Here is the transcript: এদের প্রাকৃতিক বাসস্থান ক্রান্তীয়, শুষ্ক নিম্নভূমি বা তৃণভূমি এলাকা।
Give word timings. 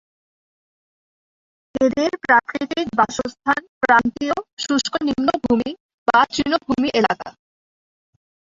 এদের 1.75 2.11
প্রাকৃতিক 2.23 2.87
বাসস্থান 2.99 3.61
ক্রান্তীয়, 3.81 4.35
শুষ্ক 4.59 4.93
নিম্নভূমি 5.07 5.71
বা 6.07 6.19
তৃণভূমি 6.33 6.89
এলাকা। 6.99 7.29